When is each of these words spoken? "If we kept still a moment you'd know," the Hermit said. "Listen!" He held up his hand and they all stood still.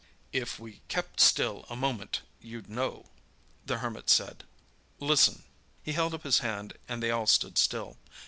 "If 0.33 0.57
we 0.57 0.81
kept 0.87 1.19
still 1.19 1.63
a 1.69 1.75
moment 1.75 2.21
you'd 2.39 2.67
know," 2.67 3.05
the 3.67 3.77
Hermit 3.77 4.09
said. 4.09 4.45
"Listen!" 4.99 5.43
He 5.83 5.91
held 5.93 6.15
up 6.15 6.23
his 6.23 6.39
hand 6.39 6.73
and 6.87 7.03
they 7.03 7.11
all 7.11 7.27
stood 7.27 7.55
still. 7.59 7.97